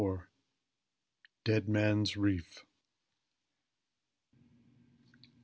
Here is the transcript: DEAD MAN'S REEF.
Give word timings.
DEAD 1.43 1.69
MAN'S 1.69 2.17
REEF. 2.17 2.65